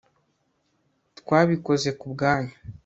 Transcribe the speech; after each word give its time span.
twabikoze 1.19 1.89
kubwanyu 1.99 2.53